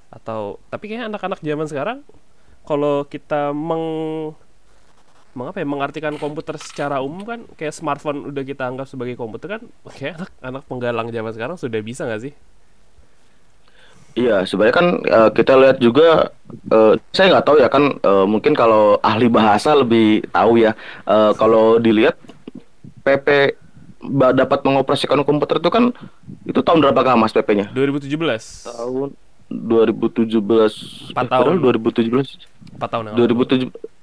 atau 0.08 0.56
tapi 0.72 0.88
kayaknya 0.88 1.12
anak-anak 1.12 1.44
zaman 1.44 1.68
sekarang 1.68 1.98
kalau 2.64 3.04
kita 3.04 3.52
meng 3.52 3.84
mengapa 5.36 5.60
ya 5.60 5.68
mengartikan 5.68 6.14
komputer 6.16 6.56
secara 6.56 7.04
umum 7.04 7.22
kan 7.24 7.40
kayak 7.54 7.76
smartphone 7.76 8.28
udah 8.32 8.42
kita 8.42 8.64
anggap 8.64 8.88
sebagai 8.88 9.14
komputer 9.14 9.58
kan 9.58 9.62
Oke, 9.84 10.14
anak 10.16 10.30
anak 10.40 10.62
penggalang 10.66 11.08
zaman 11.12 11.32
sekarang 11.34 11.56
sudah 11.60 11.80
bisa 11.84 12.08
nggak 12.08 12.22
sih? 12.28 12.32
Iya 14.18 14.42
sebenarnya 14.42 14.74
kan 14.74 14.86
uh, 15.06 15.30
kita 15.30 15.52
lihat 15.54 15.78
juga 15.78 16.34
uh, 16.74 16.98
saya 17.14 17.38
nggak 17.38 17.46
tahu 17.46 17.56
ya 17.62 17.68
kan 17.70 17.84
uh, 18.02 18.26
mungkin 18.26 18.50
kalau 18.56 18.98
ahli 18.98 19.30
bahasa 19.30 19.78
lebih 19.78 20.26
tahu 20.34 20.58
ya 20.58 20.74
uh, 21.06 21.30
kalau 21.38 21.78
dilihat 21.78 22.18
PP 23.06 23.54
dapat 24.34 24.60
mengoperasikan 24.66 25.22
komputer 25.22 25.62
itu 25.62 25.70
kan 25.70 25.94
itu 26.46 26.60
tahun 26.62 26.82
berapa 26.82 27.14
mas 27.14 27.34
PP-nya? 27.34 27.70
2017. 27.74 28.10
Tahun 28.10 29.08
2017. 29.50 31.14
4 31.14 31.14
tahun. 31.14 31.54
2017. 31.62 32.78
4 32.78 32.90
tahun. 32.90 33.04
2017 33.14 33.97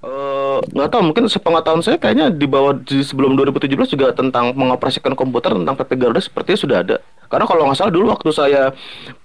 Eh, 0.00 0.58
nggak 0.72 0.88
uh, 0.88 0.92
tahu 0.96 1.02
mungkin 1.12 1.28
sepengetahuan 1.28 1.84
saya 1.84 2.00
kayaknya 2.00 2.32
di 2.32 2.48
bawah 2.48 2.72
di 2.72 3.04
sebelum 3.04 3.36
2017 3.36 3.68
juga 3.92 4.16
tentang 4.16 4.56
mengoperasikan 4.56 5.12
komputer 5.12 5.52
tentang 5.52 5.76
PT 5.76 5.92
Garuda 6.00 6.24
sepertinya 6.24 6.56
sudah 6.56 6.78
ada. 6.80 6.96
Karena 7.28 7.44
kalau 7.44 7.68
nggak 7.68 7.76
salah 7.76 7.92
dulu 7.92 8.16
waktu 8.16 8.30
saya 8.32 8.62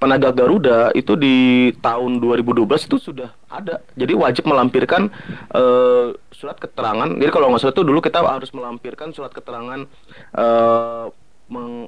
penagak 0.03 0.35
Garuda 0.35 0.91
itu 0.91 1.15
di 1.15 1.71
tahun 1.79 2.19
2012 2.19 2.91
itu 2.91 2.97
sudah 2.99 3.31
ada. 3.47 3.79
Jadi 3.95 4.19
wajib 4.19 4.51
melampirkan 4.51 5.07
uh, 5.55 6.11
surat 6.35 6.59
keterangan. 6.59 7.07
Jadi 7.07 7.31
kalau 7.31 7.55
nggak 7.55 7.61
salah 7.63 7.75
itu 7.79 7.83
dulu 7.87 7.99
kita 8.03 8.19
harus 8.19 8.51
melampirkan 8.51 9.15
surat 9.15 9.31
keterangan 9.31 9.87
uh, 10.35 11.07
meng, 11.47 11.87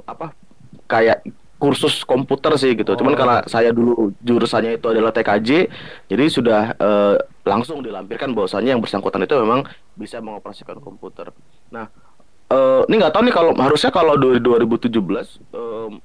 kayak 0.87 1.27
kursus 1.57 2.05
komputer 2.05 2.53
sih 2.55 2.77
gitu. 2.77 2.93
Cuman 2.93 3.13
Oh. 3.13 3.19
karena 3.19 3.37
saya 3.49 3.73
dulu 3.73 4.13
jurusannya 4.21 4.77
itu 4.77 4.87
adalah 4.87 5.09
TKJ, 5.09 5.49
jadi 6.05 6.23
sudah 6.29 6.61
eh, 6.77 7.15
langsung 7.43 7.81
dilampirkan 7.81 8.31
bahwasannya 8.37 8.77
yang 8.77 8.81
bersangkutan 8.81 9.25
itu 9.25 9.33
memang 9.41 9.65
bisa 9.97 10.21
mengoperasikan 10.21 10.77
komputer. 10.77 11.33
Nah, 11.73 11.89
eh, 12.47 12.81
ini 12.87 12.95
nggak 13.01 13.13
tahu 13.13 13.23
nih 13.25 13.35
kalau 13.35 13.51
harusnya 13.57 13.89
kalau 13.89 14.13
dari 14.15 14.37
2017 14.37 15.41
em, 15.51 15.97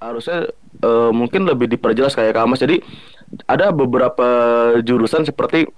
harusnya 0.00 0.48
eh, 0.82 1.10
mungkin 1.12 1.44
lebih 1.44 1.68
diperjelas 1.68 2.16
kayak 2.16 2.34
Kamas. 2.34 2.64
Jadi 2.64 2.80
ada 3.48 3.70
beberapa 3.70 4.26
jurusan 4.82 5.24
seperti 5.24 5.68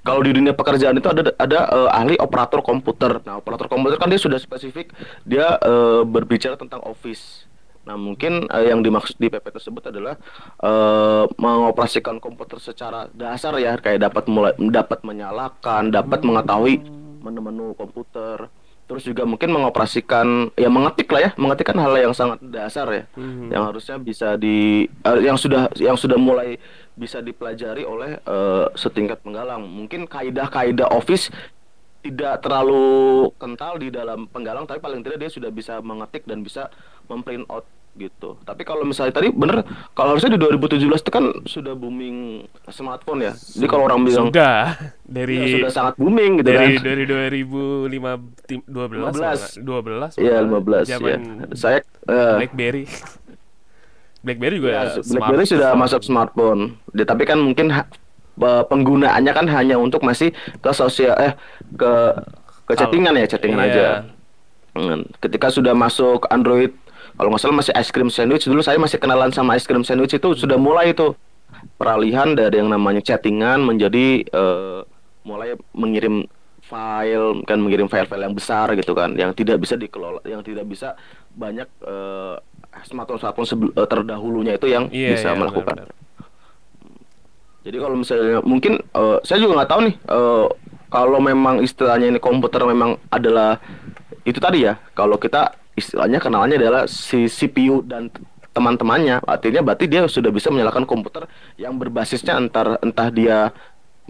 kalau 0.00 0.24
di 0.24 0.32
dunia 0.32 0.56
pekerjaan 0.56 0.96
itu 0.96 1.08
ada 1.08 1.32
ada 1.36 1.58
eh, 1.68 1.90
ahli 1.92 2.14
operator 2.16 2.60
komputer. 2.60 3.20
Nah, 3.24 3.40
operator 3.40 3.68
komputer 3.68 3.96
kan 3.96 4.08
dia 4.08 4.20
sudah 4.20 4.36
spesifik 4.36 4.92
dia 5.24 5.56
eh, 5.56 6.02
berbicara 6.04 6.56
tentang 6.56 6.84
office. 6.84 7.48
Nah, 7.80 7.96
mungkin 7.96 8.44
eh, 8.46 8.68
yang 8.68 8.80
dimaksud 8.80 9.16
di 9.16 9.26
PP 9.26 9.46
tersebut 9.50 9.88
adalah 9.88 10.14
eh, 10.60 11.24
mengoperasikan 11.34 12.18
komputer 12.18 12.58
secara 12.58 13.08
dasar 13.10 13.56
ya, 13.56 13.74
kayak 13.74 14.00
dapat 14.02 14.24
mulai 14.26 14.52
dapat 14.58 15.00
menyalakan, 15.00 15.88
dapat 15.88 16.20
mengetahui 16.20 16.84
menu-menu 17.20 17.72
komputer. 17.74 18.48
Terus 18.84 19.06
juga 19.06 19.22
mungkin 19.22 19.54
mengoperasikan 19.54 20.50
ya 20.58 20.66
mengetik 20.66 21.06
lah 21.08 21.20
ya, 21.22 21.30
mengetik 21.38 21.70
kan 21.70 21.78
hal 21.78 21.94
yang 21.94 22.10
sangat 22.10 22.42
dasar 22.42 22.90
ya 22.90 23.04
Mhm. 23.14 23.48
yang 23.48 23.62
harusnya 23.64 23.96
bisa 23.96 24.34
di 24.34 24.84
eh, 24.86 25.18
yang 25.22 25.38
sudah 25.38 25.70
yang 25.78 25.94
sudah 25.94 26.18
mulai 26.18 26.58
bisa 26.92 27.22
dipelajari 27.22 27.86
oleh 27.86 28.18
eh, 28.18 28.66
setingkat 28.74 29.22
penggalang. 29.22 29.62
Mungkin 29.62 30.04
kaidah-kaidah 30.04 30.90
office 30.90 31.30
tidak 32.00 32.40
terlalu 32.40 33.28
kental 33.36 33.76
di 33.76 33.88
dalam 33.88 34.24
penggalang 34.26 34.64
tapi 34.64 34.80
paling 34.80 35.00
tidak 35.00 35.20
dia 35.20 35.30
sudah 35.30 35.48
bisa 35.48 35.78
mengetik 35.80 36.24
dan 36.24 36.40
bisa 36.40 36.72
memprint 37.06 37.44
out 37.46 37.64
gitu. 37.90 38.38
Tapi 38.46 38.62
kalau 38.62 38.86
misalnya 38.86 39.12
tadi 39.12 39.34
bener 39.34 39.66
kalau 39.92 40.14
harusnya 40.14 40.32
di 40.32 40.38
2017 40.38 40.78
itu 40.86 41.10
kan 41.10 41.24
sudah 41.42 41.74
booming 41.74 42.46
smartphone 42.70 43.26
ya. 43.26 43.32
Jadi 43.34 43.66
kalau 43.66 43.84
orang 43.84 44.06
bilang 44.06 44.30
sudah 44.30 44.78
ya, 44.78 44.94
dari 45.04 45.58
sudah 45.58 45.72
sangat 45.74 45.94
booming 45.98 46.40
gitu 46.40 46.48
dari 46.54 46.78
kan. 46.78 46.86
dari 46.86 47.02
2005 47.04 48.46
tim- 48.46 48.64
12 48.64 49.58
15. 49.58 50.16
12 50.16 50.22
Iya, 50.22 50.36
malah. 50.40 50.86
15 50.86 50.86
ya. 50.86 51.16
Saya 51.52 51.78
eh, 52.06 52.34
BlackBerry 52.40 52.84
BlackBerry 54.24 54.54
juga 54.60 54.68
Ya, 54.70 54.82
BlackBerry 55.00 55.44
sudah 55.48 55.70
masuk 55.74 56.00
smartphone. 56.04 56.76
Ya, 56.92 57.04
tapi 57.04 57.24
kan 57.24 57.40
mungkin 57.40 57.72
penggunaannya 58.38 59.32
kan 59.32 59.46
hanya 59.46 59.74
untuk 59.74 60.00
masih 60.00 60.30
ke 60.56 60.70
sosial 60.70 61.16
eh 61.16 61.34
ke 61.72 61.92
ke 62.64 62.72
chattingan 62.74 63.14
ya, 63.14 63.26
chattingan 63.26 63.60
Iya. 63.60 63.66
aja. 63.66 63.86
Hmm, 64.70 65.02
Ketika 65.18 65.50
sudah 65.50 65.74
masuk 65.74 66.30
Android, 66.30 66.70
kalau 67.18 67.28
nggak 67.28 67.42
salah 67.42 67.58
masih 67.58 67.74
ice 67.74 67.90
cream 67.90 68.06
sandwich 68.06 68.46
dulu 68.46 68.62
saya 68.62 68.78
masih 68.78 68.96
kenalan 68.96 69.28
sama 69.28 69.58
ice 69.58 69.66
cream 69.66 69.82
sandwich 69.82 70.14
itu 70.14 70.28
sudah 70.32 70.54
mulai 70.54 70.94
itu 70.94 71.10
peralihan 71.74 72.32
dari 72.32 72.56
yang 72.56 72.70
namanya 72.70 73.02
chattingan 73.02 73.60
menjadi 73.60 74.22
eh, 74.22 74.80
mulai 75.20 75.58
mengirim 75.74 76.24
file 76.62 77.42
kan 77.44 77.58
mengirim 77.58 77.90
file-file 77.90 78.22
yang 78.22 78.32
besar 78.32 78.70
gitu 78.72 78.94
kan 78.94 79.10
yang 79.12 79.34
tidak 79.34 79.58
bisa 79.58 79.74
dikelola 79.74 80.22
yang 80.22 80.38
tidak 80.40 80.62
bisa 80.64 80.94
banyak 81.34 81.66
eh, 81.82 82.36
smartphone-smartphone 82.86 83.44
sebel- 83.44 83.74
eh, 83.74 83.88
terdahulunya 83.90 84.54
itu 84.54 84.70
yang 84.70 84.86
Iya, 84.86 85.18
bisa 85.18 85.34
iya, 85.34 85.36
melakukan 85.36 85.74
benar-benar. 85.82 85.98
Jadi 87.70 87.78
kalau 87.86 87.96
misalnya 88.02 88.42
mungkin 88.42 88.82
eh, 88.82 89.18
saya 89.22 89.38
juga 89.38 89.62
nggak 89.62 89.70
tahu 89.70 89.80
nih 89.86 89.94
eh, 89.94 90.46
kalau 90.90 91.22
memang 91.22 91.62
istilahnya 91.62 92.10
ini 92.10 92.18
komputer 92.18 92.66
memang 92.66 92.98
adalah 93.14 93.62
itu 94.26 94.42
tadi 94.42 94.66
ya. 94.66 94.74
Kalau 94.92 95.16
kita 95.16 95.54
istilahnya 95.78 96.18
kenalannya 96.18 96.58
adalah 96.58 96.82
si 96.90 97.30
CPU 97.30 97.86
dan 97.86 98.10
teman-temannya, 98.50 99.22
artinya 99.22 99.62
berarti 99.62 99.86
dia 99.86 100.10
sudah 100.10 100.34
bisa 100.34 100.50
menyalakan 100.50 100.82
komputer 100.82 101.30
yang 101.54 101.78
berbasisnya 101.78 102.34
antar 102.34 102.82
entah 102.82 103.08
dia 103.14 103.54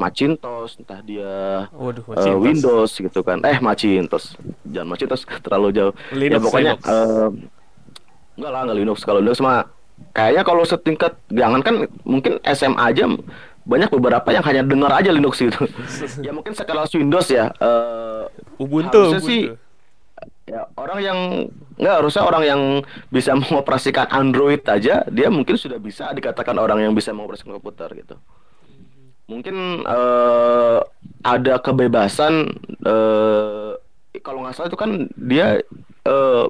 Macintosh, 0.01 0.81
entah 0.81 1.05
dia 1.05 1.69
Waduh, 1.77 2.01
eh, 2.01 2.09
Macintosh. 2.17 2.41
Windows 2.41 2.91
gitu 2.97 3.21
kan. 3.21 3.45
Eh 3.45 3.61
Macintosh, 3.61 4.41
jangan 4.65 4.89
Macintosh 4.97 5.29
terlalu 5.45 5.69
jauh. 5.77 5.95
Linux, 6.17 6.33
ya 6.33 6.39
pokoknya 6.41 6.73
Linux. 6.81 6.89
eh, 6.89 7.29
enggak 8.41 8.51
lah 8.57 8.61
enggak 8.65 8.79
Linux. 8.81 8.99
Kalau 9.05 9.21
Linux 9.21 9.39
mah 9.45 9.69
kayaknya 10.17 10.43
kalau 10.49 10.65
setingkat 10.65 11.13
jangan 11.29 11.61
kan 11.61 11.75
mungkin 12.09 12.41
SMA 12.49 12.81
aja 12.81 13.05
banyak 13.65 13.91
beberapa 13.93 14.29
yang 14.33 14.45
hanya 14.45 14.63
dengar 14.65 14.93
aja 14.95 15.11
Linux 15.13 15.39
gitu. 15.39 15.69
ya 16.27 16.33
mungkin 16.33 16.57
sekelas 16.57 16.91
Windows 16.97 17.29
ya. 17.29 17.53
eh, 17.53 18.25
Ubuntu, 18.61 18.97
harusnya 18.97 19.21
Ubuntu. 19.21 19.31
sih 19.31 19.43
ya 20.51 20.67
orang 20.75 20.99
yang 20.99 21.19
nggak 21.79 21.95
harusnya 22.03 22.23
orang 22.27 22.43
yang 22.45 22.61
bisa 23.09 23.33
mengoperasikan 23.41 24.11
Android 24.11 24.61
aja 24.67 25.07
dia 25.07 25.29
mungkin 25.31 25.55
sudah 25.55 25.79
bisa 25.79 26.11
dikatakan 26.11 26.59
orang 26.59 26.83
yang 26.83 26.93
bisa 26.93 27.15
mengoperasikan 27.15 27.55
komputer 27.57 27.89
gitu 27.95 28.19
mungkin 29.31 29.87
eh, 29.87 30.79
ada 31.23 31.55
kebebasan 31.63 32.51
eh, 32.83 33.73
kalau 34.21 34.43
nggak 34.43 34.55
salah 34.59 34.69
itu 34.69 34.77
kan 34.81 34.91
dia 35.15 35.63
eh, 36.05 36.45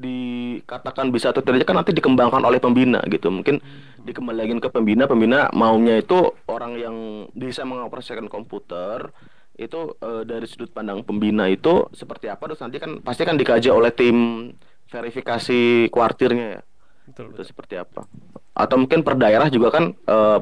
dikatakan 0.00 1.12
bisa 1.12 1.30
atau 1.30 1.44
tidaknya 1.44 1.68
kan 1.68 1.76
nanti 1.76 1.92
dikembangkan 1.92 2.40
oleh 2.40 2.56
pembina 2.56 3.04
gitu. 3.06 3.28
Mungkin 3.28 3.60
dikembalikan 4.00 4.58
ke 4.58 4.68
pembina 4.72 5.04
pembina 5.04 5.52
maunya 5.52 6.00
itu 6.00 6.32
orang 6.48 6.80
yang 6.80 6.96
bisa 7.36 7.68
mengoperasikan 7.68 8.26
komputer 8.32 9.12
itu 9.60 9.92
eh, 10.00 10.24
dari 10.24 10.48
sudut 10.48 10.72
pandang 10.72 11.04
pembina 11.04 11.44
itu 11.52 11.84
seperti 11.92 12.32
apa 12.32 12.48
terus 12.48 12.64
nanti 12.64 12.80
kan 12.80 13.04
pasti 13.04 13.28
kan 13.28 13.36
dikaji 13.36 13.68
oleh 13.68 13.92
tim 13.92 14.48
verifikasi 14.88 15.92
kuartirnya 15.92 16.46
ya. 16.58 16.60
Betul, 17.06 17.36
itu 17.36 17.42
seperti 17.44 17.76
apa. 17.76 18.08
Atau 18.56 18.80
mungkin 18.80 19.04
per 19.04 19.20
daerah 19.20 19.52
juga 19.52 19.68
kan 19.76 19.92
eh, 19.92 20.38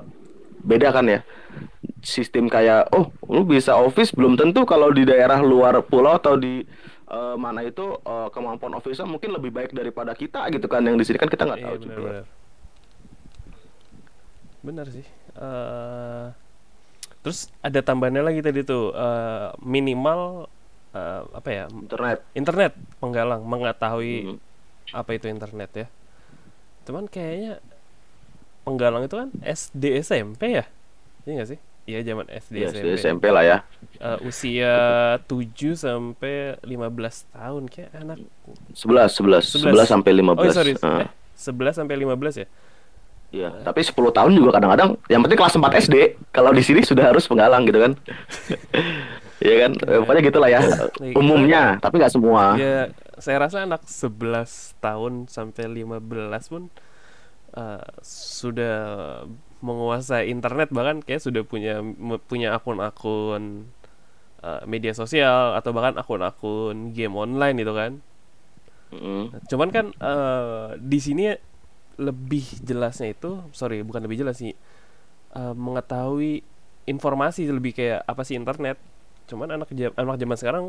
beda 0.62 0.94
kan 0.94 1.06
ya. 1.10 1.20
Sistem 1.98 2.46
kayak 2.46 2.94
oh 2.94 3.10
lu 3.26 3.42
bisa 3.42 3.74
office 3.74 4.14
belum 4.14 4.38
tentu 4.38 4.62
kalau 4.62 4.94
di 4.94 5.02
daerah 5.02 5.42
luar 5.42 5.82
pulau 5.82 6.14
atau 6.14 6.38
di 6.38 6.62
eh, 7.08 7.36
mana 7.36 7.60
itu 7.64 7.84
eh, 7.98 8.28
kemampuan 8.30 8.72
office 8.76 9.00
mungkin 9.04 9.32
lebih 9.32 9.50
baik 9.50 9.72
daripada 9.72 10.12
kita 10.12 10.46
gitu 10.52 10.66
kan 10.68 10.84
yang 10.84 10.96
di 10.96 11.04
sini 11.04 11.16
kan 11.16 11.28
kita 11.28 11.44
nggak 11.48 11.60
Iya, 11.60 11.66
tahu 11.66 11.76
juga 11.80 11.92
benar-benar. 11.96 12.26
Benar 14.58 14.86
sih. 14.90 15.06
Eh, 15.38 16.26
terus 17.22 17.50
ada 17.60 17.80
tambahannya 17.82 18.22
lagi 18.22 18.40
tadi 18.42 18.60
tuh 18.62 18.90
eh, 18.94 19.48
minimal 19.62 20.50
eh, 20.92 21.22
apa 21.30 21.48
ya 21.50 21.64
internet 21.70 22.18
internet 22.34 22.72
penggalang 22.98 23.42
mengetahui 23.44 24.16
Hmm. 24.24 24.38
apa 24.90 25.10
itu 25.14 25.26
internet 25.28 25.70
ya. 25.76 25.86
Cuman 26.88 27.04
kayaknya 27.06 27.60
penggalang 28.64 29.04
itu 29.04 29.16
kan 29.16 29.28
SD 29.40 30.00
SMP 30.00 30.56
ya, 30.56 30.64
iya 31.24 31.32
nggak 31.40 31.50
sih? 31.52 31.60
Iya 31.88 32.04
zaman 32.04 32.28
SD 32.28 32.54
ya 32.60 32.68
SMP. 32.68 32.84
SD, 32.84 32.86
SMP 33.00 33.24
lah 33.32 33.44
ya 33.48 33.58
Eh, 33.98 34.18
usia 34.22 34.72
7 35.24 35.72
sampai 35.74 36.60
15 36.60 37.32
tahun 37.32 37.62
kayak 37.66 37.90
anak 37.96 38.18
11 38.76 39.08
11 39.16 39.56
11 39.72 39.88
sampai 39.88 40.12
15 40.12 40.36
Oh 40.36 40.52
sorry, 40.52 40.76
Eh, 40.76 41.00
eh, 41.02 41.08
11 41.34 41.74
sampai 41.80 41.96
15 41.96 42.44
ya? 42.44 42.46
Iya, 43.28 43.48
tapi 43.60 43.84
10 43.84 44.08
tahun 44.08 44.32
juga 44.36 44.56
kadang-kadang 44.56 44.96
yang 45.12 45.20
penting 45.20 45.36
kelas 45.36 45.56
4 45.56 45.84
SD. 45.84 45.96
Kalau 46.32 46.48
di 46.52 46.64
sini 46.64 46.80
sudah 46.80 47.12
harus 47.12 47.28
penggalang 47.28 47.64
gitu 47.64 47.80
kan. 47.80 47.92
Iya 49.38 49.54
kan? 49.62 49.72
Eh, 49.86 49.98
Pokoknya 50.02 50.22
gitulah 50.26 50.50
ya. 50.50 50.58
Nih, 50.98 51.14
Umumnya, 51.14 51.78
tapi 51.78 52.02
nggak 52.02 52.10
semua. 52.10 52.58
Ya, 52.58 52.90
saya 53.22 53.38
rasa 53.38 53.62
anak 53.62 53.86
11 53.86 54.74
tahun 54.82 55.30
sampai 55.30 55.62
15 55.70 56.50
pun 56.50 56.62
eh, 57.54 57.86
sudah 58.02 58.76
menguasai 59.58 60.30
internet 60.30 60.70
bahkan 60.70 61.02
kayak 61.02 61.22
sudah 61.22 61.42
punya 61.42 61.82
punya 62.30 62.54
akun-akun 62.54 63.66
uh, 64.42 64.62
media 64.70 64.94
sosial 64.94 65.58
atau 65.58 65.74
bahkan 65.74 65.98
akun-akun 65.98 66.94
game 66.94 67.14
online 67.18 67.58
itu 67.58 67.72
kan. 67.74 67.92
Mm. 68.88 69.24
Cuman 69.50 69.68
kan 69.68 69.86
uh, 70.00 70.78
di 70.80 70.98
sini 71.02 71.34
lebih 71.98 72.62
jelasnya 72.62 73.10
itu, 73.10 73.42
sorry 73.50 73.82
bukan 73.82 74.06
lebih 74.06 74.22
jelas 74.22 74.38
sih, 74.38 74.54
uh, 75.34 75.52
mengetahui 75.52 76.46
informasi 76.88 77.50
lebih 77.50 77.74
kayak 77.74 78.06
apa 78.06 78.22
sih 78.22 78.38
internet. 78.38 78.78
Cuman 79.28 79.58
anak 79.60 79.68
anak 79.98 80.16
zaman 80.16 80.38
sekarang 80.38 80.64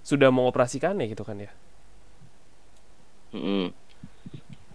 sudah 0.00 0.32
mengoperasikannya 0.32 1.06
gitu 1.12 1.22
kan 1.22 1.36
ya. 1.38 1.52
Mm. 3.36 3.70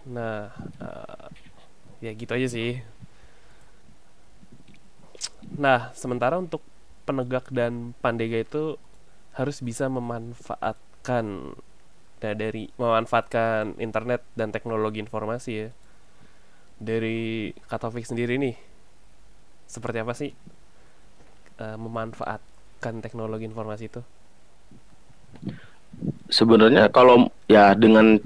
Nah, 0.06 0.54
uh, 0.80 1.26
ya 2.00 2.14
gitu 2.14 2.32
aja 2.32 2.48
sih. 2.48 2.80
Nah, 5.56 5.94
sementara 5.96 6.36
untuk 6.36 6.60
penegak 7.06 7.48
dan 7.54 7.94
pandega 8.02 8.42
itu 8.42 8.76
harus 9.36 9.60
bisa 9.62 9.86
memanfaatkan 9.86 11.54
nah, 12.20 12.34
dari 12.34 12.72
memanfaatkan 12.80 13.78
internet 13.78 14.24
dan 14.34 14.50
teknologi 14.50 14.98
informasi 15.00 15.50
ya. 15.52 15.68
Dari 16.76 17.52
Katovic 17.70 18.04
sendiri 18.04 18.36
nih, 18.36 18.56
seperti 19.64 19.98
apa 20.02 20.12
sih 20.12 20.30
uh, 21.60 21.78
memanfaatkan 21.80 23.00
teknologi 23.00 23.48
informasi 23.48 23.84
itu? 23.88 24.02
Sebenarnya 26.28 26.92
kalau 26.92 27.32
ya 27.48 27.72
dengan 27.72 28.20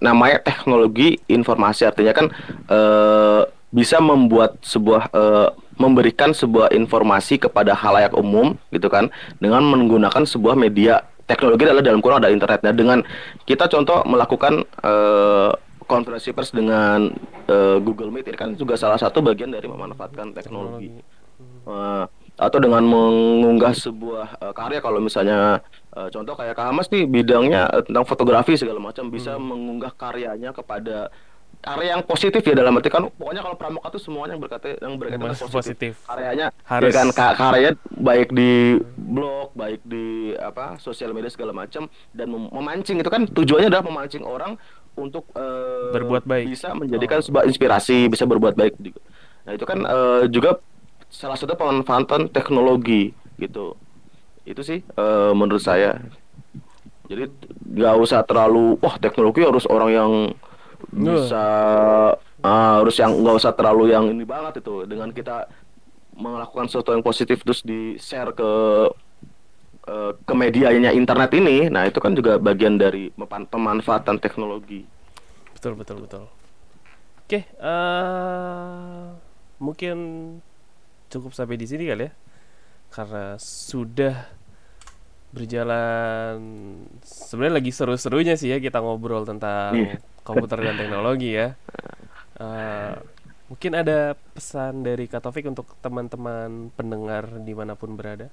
namanya 0.00 0.40
teknologi 0.40 1.20
informasi 1.28 1.84
artinya 1.84 2.12
kan 2.16 2.26
uh, 2.72 3.44
bisa 3.70 4.00
membuat 4.00 4.58
sebuah 4.64 5.12
uh, 5.12 5.50
memberikan 5.80 6.36
sebuah 6.36 6.72
informasi 6.72 7.40
kepada 7.40 7.72
halayak 7.72 8.12
umum 8.16 8.56
gitu 8.72 8.88
kan 8.92 9.08
dengan 9.40 9.64
menggunakan 9.64 10.24
sebuah 10.24 10.56
media 10.56 11.04
teknologi 11.24 11.64
adalah 11.64 11.84
dalam 11.84 12.00
kurang 12.04 12.20
ada 12.20 12.28
internetnya 12.28 12.72
dengan 12.74 12.98
kita 13.48 13.70
contoh 13.70 14.04
melakukan 14.04 14.66
uh, 14.84 15.54
konferensi 15.86 16.32
pers 16.32 16.52
dengan 16.54 17.12
uh, 17.48 17.76
Google 17.80 18.12
Meet 18.12 18.32
ini 18.32 18.38
kan 18.38 18.50
juga 18.56 18.76
salah 18.80 18.96
satu 18.96 19.20
bagian 19.20 19.52
dari 19.52 19.68
memanfaatkan 19.68 20.32
teknologi, 20.32 20.88
teknologi. 20.88 21.68
Uh, 21.68 22.04
atau 22.40 22.58
dengan 22.58 22.80
mengunggah 22.82 23.76
sebuah 23.76 24.40
uh, 24.40 24.52
karya 24.56 24.80
kalau 24.80 24.98
misalnya 25.04 25.60
uh, 25.92 26.08
contoh 26.08 26.32
kayak 26.32 26.56
Kak 26.56 26.72
Hamas 26.72 26.88
nih 26.88 27.04
bidangnya 27.04 27.68
uh, 27.68 27.82
tentang 27.84 28.08
fotografi 28.08 28.56
segala 28.56 28.80
macam 28.80 29.12
bisa 29.12 29.36
hmm. 29.36 29.44
mengunggah 29.44 29.92
karyanya 29.92 30.56
kepada 30.56 31.12
karya 31.62 31.94
yang 31.94 32.02
positif 32.02 32.42
ya 32.42 32.58
dalam 32.58 32.74
arti 32.74 32.90
kan 32.90 33.06
pokoknya 33.06 33.42
kalau 33.46 33.54
pramuka 33.54 33.86
itu 33.94 34.00
semuanya 34.02 34.34
yang 34.34 34.42
berkata 34.42 34.74
yang 34.82 34.98
berkaitan 34.98 35.30
positif. 35.30 35.54
positif 35.54 35.92
karyanya 36.10 36.46
harus 36.66 36.90
ya 36.90 36.90
kan 36.90 37.06
karyanya 37.14 37.72
baik 38.02 38.28
di 38.34 38.82
blog 38.98 39.54
baik 39.54 39.78
di 39.86 40.34
apa 40.42 40.82
sosial 40.82 41.14
media 41.14 41.30
segala 41.30 41.54
macam 41.54 41.86
dan 42.10 42.26
mem 42.34 42.50
memancing 42.50 42.98
itu 42.98 43.06
kan 43.06 43.30
tujuannya 43.30 43.70
adalah 43.70 43.86
memancing 43.86 44.26
orang 44.26 44.58
untuk 44.98 45.30
uh, 45.38 45.94
berbuat 45.94 46.26
baik 46.26 46.50
bisa 46.50 46.74
menjadikan 46.74 47.22
oh. 47.22 47.24
sebuah 47.24 47.46
inspirasi 47.46 48.10
bisa 48.10 48.26
berbuat 48.26 48.58
baik 48.58 48.74
nah 49.46 49.54
itu 49.54 49.62
kan 49.62 49.78
uh, 49.86 50.26
juga 50.26 50.58
salah 51.14 51.38
satu 51.38 51.54
pemanfaatan 51.54 52.26
teknologi 52.34 53.14
gitu 53.38 53.78
itu 54.42 54.66
sih 54.66 54.82
uh, 54.98 55.30
menurut 55.30 55.62
saya 55.62 56.02
jadi 57.06 57.30
nggak 57.70 57.96
usah 58.02 58.26
terlalu 58.26 58.74
wah 58.82 58.98
teknologi 58.98 59.46
harus 59.46 59.62
orang 59.70 59.90
yang 59.94 60.12
bisa 60.90 61.44
uh, 62.42 62.72
harus 62.82 62.96
yang 62.98 63.14
nggak 63.14 63.36
usah 63.38 63.52
terlalu 63.54 63.94
yang 63.94 64.10
ini 64.10 64.26
banget 64.26 64.64
itu. 64.64 64.84
Dengan 64.88 65.14
kita 65.14 65.46
melakukan 66.16 66.68
sesuatu 66.68 66.92
yang 66.92 67.04
positif 67.04 67.40
terus 67.40 67.64
di 67.64 67.96
share 67.96 68.36
ke 68.36 68.50
uh, 69.88 70.12
ke 70.12 70.34
medianya 70.36 70.92
internet 70.92 71.32
ini 71.32 71.72
nah 71.72 71.88
itu 71.88 71.98
kan 71.98 72.12
juga 72.12 72.36
bagian 72.36 72.76
dari 72.76 73.08
pemanfaatan 73.48 74.20
teknologi. 74.20 74.84
Betul 75.56 75.78
betul 75.78 76.04
betul. 76.04 76.24
Oke 77.22 77.40
okay, 77.40 77.42
uh, 77.62 79.16
mungkin 79.56 79.96
cukup 81.08 81.32
sampai 81.32 81.56
di 81.56 81.64
sini 81.64 81.88
kali 81.88 82.08
ya. 82.08 82.12
Karena 82.92 83.40
sudah 83.40 84.28
berjalan 85.32 86.36
sebenarnya 87.00 87.56
lagi 87.56 87.72
seru-serunya 87.72 88.36
sih 88.36 88.52
ya 88.52 88.60
kita 88.60 88.84
ngobrol 88.84 89.24
tentang 89.24 89.72
yeah 89.72 90.11
komputer 90.22 90.58
dan 90.62 90.74
teknologi 90.78 91.36
ya. 91.36 91.54
Uh, 92.38 92.98
mungkin 93.52 93.72
ada 93.76 94.16
pesan 94.34 94.82
dari 94.82 95.06
Katovik 95.06 95.44
untuk 95.44 95.76
teman-teman 95.84 96.72
pendengar 96.72 97.28
di 97.42 97.52
mana 97.52 97.76
pun 97.76 97.94
berada. 97.94 98.32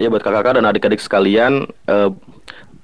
Ya 0.00 0.08
buat 0.08 0.24
kakak-kakak 0.24 0.56
dan 0.56 0.66
adik-adik 0.66 1.00
sekalian, 1.04 1.68
uh, 1.84 2.10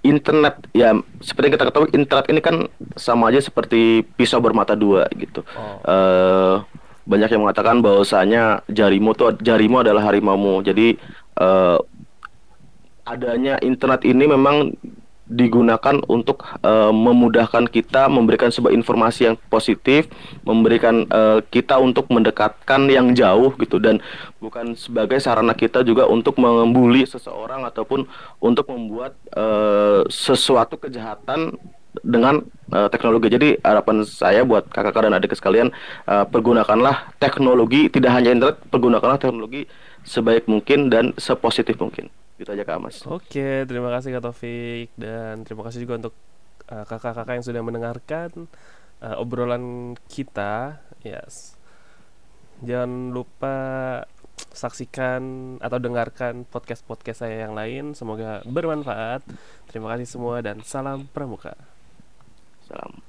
internet 0.05 0.61
ya 0.77 0.95
seperti 1.25 1.51
yang 1.51 1.57
kita 1.57 1.67
ketahui 1.73 1.91
internet 1.97 2.27
ini 2.31 2.41
kan 2.45 2.57
sama 2.95 3.33
aja 3.33 3.41
seperti 3.43 4.05
pisau 4.15 4.39
bermata 4.39 4.77
dua 4.77 5.09
gitu. 5.17 5.43
Oh. 5.57 5.81
Uh, 5.89 6.55
banyak 7.09 7.33
yang 7.33 7.43
mengatakan 7.49 7.81
bahwasanya 7.81 8.61
jarimu 8.69 9.17
tuh 9.17 9.35
jarimu 9.41 9.81
adalah 9.81 10.05
harimaumu. 10.05 10.61
Jadi 10.61 11.01
uh, 11.41 11.81
adanya 13.09 13.57
internet 13.65 14.05
ini 14.05 14.29
memang 14.29 14.77
digunakan 15.29 16.01
untuk 16.09 16.41
uh, 16.65 16.89
memudahkan 16.89 17.69
kita 17.69 18.09
memberikan 18.09 18.49
sebuah 18.49 18.73
informasi 18.73 19.29
yang 19.29 19.37
positif, 19.53 20.09
memberikan 20.43 21.05
uh, 21.13 21.45
kita 21.53 21.77
untuk 21.77 22.09
mendekatkan 22.09 22.89
yang 22.89 23.13
jauh 23.13 23.53
gitu 23.61 23.77
dan 23.77 24.01
bukan 24.41 24.73
sebagai 24.73 25.21
sarana 25.21 25.53
kita 25.53 25.85
juga 25.85 26.09
untuk 26.09 26.41
membuli 26.41 27.05
seseorang 27.05 27.69
ataupun 27.69 28.09
untuk 28.41 28.73
membuat 28.73 29.13
uh, 29.37 30.03
sesuatu 30.09 30.81
kejahatan 30.81 31.61
dengan 32.01 32.45
uh, 32.73 32.89
teknologi. 32.89 33.29
Jadi 33.29 33.49
harapan 33.61 34.05
saya 34.09 34.45
buat 34.49 34.65
kakak-kakak 34.69 35.03
dan 35.09 35.15
adik 35.17 35.33
sekalian 35.37 35.69
uh, 36.09 36.25
pergunakanlah 36.25 37.13
teknologi 37.21 37.93
tidak 37.93 38.17
hanya 38.17 38.33
internet, 38.33 38.57
pergunakanlah 38.73 39.21
teknologi 39.21 39.69
sebaik 40.09 40.49
mungkin 40.49 40.89
dan 40.89 41.13
sepositif 41.21 41.77
mungkin. 41.77 42.09
Gitu 42.39 42.49
aja 42.55 42.63
Kak 42.63 42.79
Mas. 42.79 43.03
Oke, 43.05 43.67
terima 43.67 43.91
kasih 43.91 44.15
Kak 44.15 44.23
Taufik 44.31 44.95
dan 44.95 45.43
terima 45.43 45.67
kasih 45.67 45.83
juga 45.83 46.07
untuk 46.07 46.15
eh, 46.71 46.85
kakak-kakak 46.87 47.35
yang 47.43 47.47
sudah 47.47 47.63
mendengarkan 47.67 48.47
uh, 49.03 49.17
obrolan 49.19 49.95
kita. 50.07 50.83
Yes. 51.03 51.59
Jangan 52.63 53.15
lupa 53.15 53.57
saksikan 54.51 55.23
atau 55.63 55.79
dengarkan 55.79 56.47
podcast-podcast 56.47 57.27
saya 57.27 57.47
yang 57.47 57.55
lain. 57.55 57.95
Semoga 57.95 58.43
bermanfaat. 58.47 59.23
Terima 59.71 59.95
kasih 59.95 60.07
semua 60.07 60.43
dan 60.43 60.63
salam 60.67 61.07
pramuka. 61.11 61.55
Salam. 62.67 63.08